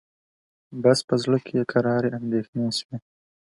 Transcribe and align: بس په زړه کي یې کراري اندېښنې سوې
بس 0.83 0.99
په 1.07 1.15
زړه 1.23 1.37
کي 1.45 1.53
یې 1.57 1.63
کراري 1.71 2.09
اندېښنې 2.19 2.67
سوې 2.79 2.97